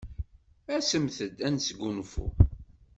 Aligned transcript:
Asemt-d 0.75 1.39
ad 1.47 1.51
nesgunfu. 1.53 2.27